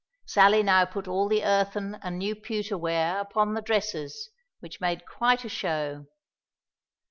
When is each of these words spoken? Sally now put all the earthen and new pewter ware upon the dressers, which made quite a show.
Sally 0.25 0.63
now 0.63 0.85
put 0.85 1.07
all 1.07 1.29
the 1.29 1.43
earthen 1.45 1.99
and 2.01 2.17
new 2.17 2.33
pewter 2.35 2.75
ware 2.75 3.19
upon 3.19 3.53
the 3.53 3.61
dressers, 3.61 4.29
which 4.59 4.81
made 4.81 5.03
quite 5.05 5.45
a 5.45 5.47
show. 5.47 6.07